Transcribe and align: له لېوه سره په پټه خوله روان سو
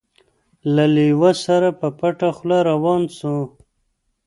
له 0.75 0.85
لېوه 0.95 1.31
سره 1.45 1.69
په 1.79 1.87
پټه 1.99 2.29
خوله 2.37 2.57
روان 2.69 3.01
سو 3.17 3.35